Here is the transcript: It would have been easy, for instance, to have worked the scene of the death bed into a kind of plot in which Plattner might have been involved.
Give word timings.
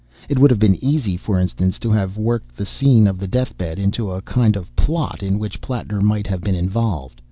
It 0.27 0.39
would 0.39 0.49
have 0.49 0.57
been 0.59 0.83
easy, 0.83 1.15
for 1.15 1.39
instance, 1.39 1.77
to 1.77 1.91
have 1.91 2.17
worked 2.17 2.57
the 2.57 2.65
scene 2.65 3.05
of 3.05 3.19
the 3.19 3.27
death 3.27 3.55
bed 3.55 3.77
into 3.77 4.09
a 4.09 4.19
kind 4.23 4.55
of 4.55 4.75
plot 4.75 5.21
in 5.21 5.37
which 5.37 5.61
Plattner 5.61 6.01
might 6.01 6.25
have 6.25 6.41
been 6.41 6.55
involved. 6.55 7.19